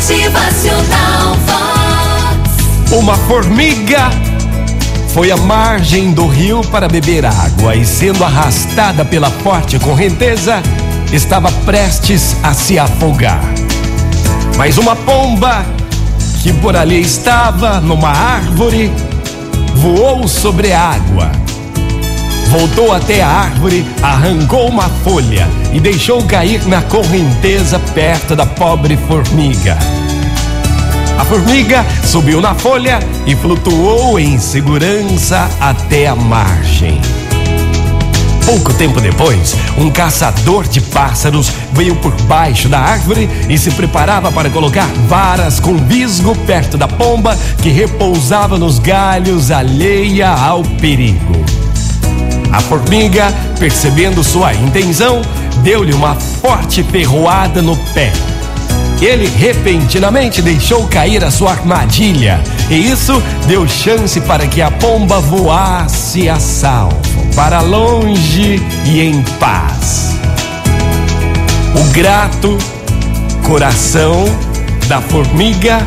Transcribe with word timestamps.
Motivacional 0.00 1.36
Vox. 1.44 2.92
Uma 2.92 3.14
formiga 3.18 4.08
foi 5.12 5.30
à 5.30 5.36
margem 5.36 6.10
do 6.12 6.26
rio 6.26 6.62
para 6.62 6.88
beber 6.88 7.26
água 7.26 7.76
e, 7.76 7.84
sendo 7.84 8.24
arrastada 8.24 9.04
pela 9.04 9.28
forte 9.28 9.78
correnteza, 9.78 10.62
estava 11.12 11.52
prestes 11.66 12.34
a 12.42 12.54
se 12.54 12.78
afogar. 12.78 13.42
Mas 14.56 14.78
uma 14.78 14.96
pomba, 14.96 15.66
que 16.42 16.50
por 16.50 16.74
ali 16.74 17.02
estava, 17.02 17.78
numa 17.78 18.08
árvore, 18.08 18.90
voou 19.74 20.26
sobre 20.26 20.72
a 20.72 20.80
água. 20.80 21.30
Voltou 22.50 22.92
até 22.92 23.22
a 23.22 23.28
árvore, 23.28 23.86
arrancou 24.02 24.68
uma 24.68 24.88
folha 24.88 25.48
e 25.72 25.78
deixou 25.78 26.20
cair 26.24 26.66
na 26.66 26.82
correnteza 26.82 27.78
perto 27.78 28.34
da 28.34 28.44
pobre 28.44 28.96
formiga. 29.06 29.78
A 31.16 31.24
formiga 31.24 31.86
subiu 32.04 32.40
na 32.40 32.52
folha 32.56 32.98
e 33.24 33.36
flutuou 33.36 34.18
em 34.18 34.36
segurança 34.40 35.48
até 35.60 36.08
a 36.08 36.16
margem. 36.16 37.00
Pouco 38.44 38.74
tempo 38.74 39.00
depois, 39.00 39.54
um 39.78 39.88
caçador 39.88 40.66
de 40.66 40.80
pássaros 40.80 41.52
veio 41.72 41.94
por 41.94 42.10
baixo 42.22 42.68
da 42.68 42.80
árvore 42.80 43.30
e 43.48 43.56
se 43.56 43.70
preparava 43.70 44.32
para 44.32 44.50
colocar 44.50 44.88
varas 45.06 45.60
com 45.60 45.76
visgo 45.76 46.34
perto 46.34 46.76
da 46.76 46.88
pomba 46.88 47.38
que 47.62 47.68
repousava 47.68 48.58
nos 48.58 48.80
galhos 48.80 49.52
alheia 49.52 50.30
ao 50.30 50.64
perigo. 50.64 51.49
A 52.52 52.60
formiga, 52.60 53.32
percebendo 53.58 54.24
sua 54.24 54.52
intenção, 54.54 55.22
deu-lhe 55.62 55.92
uma 55.92 56.14
forte 56.14 56.82
ferroada 56.82 57.62
no 57.62 57.76
pé. 57.94 58.12
Ele 59.00 59.26
repentinamente 59.26 60.42
deixou 60.42 60.86
cair 60.88 61.24
a 61.24 61.30
sua 61.30 61.52
armadilha, 61.52 62.42
e 62.68 62.74
isso 62.74 63.22
deu 63.46 63.66
chance 63.66 64.20
para 64.20 64.46
que 64.46 64.60
a 64.60 64.70
pomba 64.70 65.20
voasse 65.20 66.28
a 66.28 66.38
salvo, 66.38 67.00
para 67.34 67.60
longe 67.60 68.60
e 68.84 69.00
em 69.00 69.22
paz. 69.38 70.16
O 71.74 71.92
grato 71.92 72.58
coração 73.46 74.24
da 74.86 75.00
formiga 75.00 75.86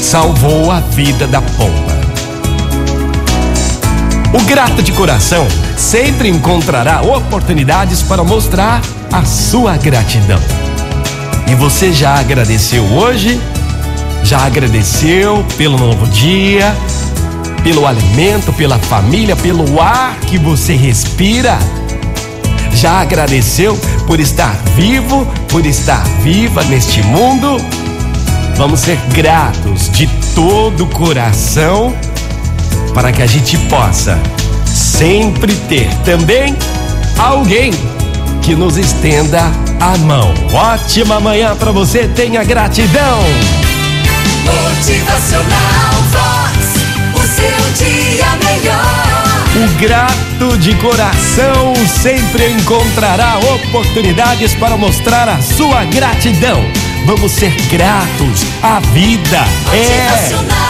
salvou 0.00 0.70
a 0.70 0.80
vida 0.80 1.26
da 1.26 1.42
pomba. 1.42 1.89
O 4.32 4.40
grato 4.42 4.80
de 4.80 4.92
coração 4.92 5.44
sempre 5.76 6.28
encontrará 6.28 7.02
oportunidades 7.02 8.00
para 8.00 8.22
mostrar 8.22 8.80
a 9.12 9.24
sua 9.24 9.76
gratidão. 9.76 10.38
E 11.50 11.54
você 11.56 11.92
já 11.92 12.14
agradeceu 12.14 12.84
hoje? 12.84 13.40
Já 14.22 14.46
agradeceu 14.46 15.44
pelo 15.58 15.76
novo 15.76 16.06
dia, 16.06 16.72
pelo 17.64 17.88
alimento, 17.88 18.52
pela 18.52 18.78
família, 18.78 19.34
pelo 19.34 19.80
ar 19.80 20.16
que 20.20 20.38
você 20.38 20.76
respira? 20.76 21.58
Já 22.72 23.00
agradeceu 23.00 23.76
por 24.06 24.20
estar 24.20 24.54
vivo, 24.76 25.26
por 25.48 25.66
estar 25.66 26.04
viva 26.22 26.62
neste 26.64 27.02
mundo? 27.02 27.56
Vamos 28.56 28.78
ser 28.78 28.96
gratos 29.12 29.90
de 29.90 30.06
todo 30.36 30.84
o 30.84 30.86
coração 30.86 31.92
para 33.00 33.12
que 33.12 33.22
a 33.22 33.26
gente 33.26 33.56
possa 33.60 34.20
sempre 34.66 35.54
ter 35.70 35.88
também 36.04 36.54
alguém 37.18 37.72
que 38.42 38.54
nos 38.54 38.76
estenda 38.76 39.40
a 39.80 39.96
mão. 39.96 40.34
Ótima 40.52 41.18
manhã 41.18 41.56
para 41.56 41.72
você, 41.72 42.06
tenha 42.08 42.44
gratidão. 42.44 43.20
Motivacional 44.44 45.94
Vox. 46.10 46.76
O 47.14 47.26
seu 47.26 47.86
dia 47.86 48.26
melhor. 48.44 49.40
O 49.56 49.80
grato 49.80 50.58
de 50.58 50.74
coração 50.74 51.72
sempre 52.02 52.50
encontrará 52.50 53.38
oportunidades 53.38 54.54
para 54.56 54.76
mostrar 54.76 55.26
a 55.26 55.40
sua 55.40 55.86
gratidão. 55.86 56.62
Vamos 57.06 57.32
ser 57.32 57.54
gratos 57.70 58.44
à 58.62 58.78
vida. 58.92 59.38
É. 59.72 59.78
Motivacional 59.78 60.58
Vox. 60.58 60.69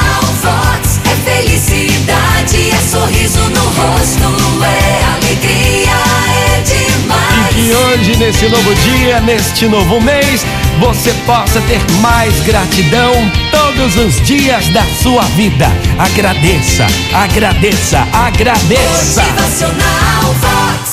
Hoje, 8.00 8.16
nesse 8.16 8.48
novo 8.48 8.74
dia, 8.76 9.20
neste 9.20 9.66
novo 9.66 10.00
mês, 10.00 10.44
você 10.78 11.12
possa 11.26 11.60
ter 11.62 11.80
mais 12.00 12.40
gratidão 12.40 13.12
todos 13.50 13.96
os 13.96 14.20
dias 14.22 14.68
da 14.68 14.84
sua 15.02 15.22
vida. 15.36 15.66
Agradeça, 15.98 16.86
agradeça, 17.12 18.06
agradeça. 18.12 19.22
Motivacional 19.22 20.34
Vox. 20.40 20.89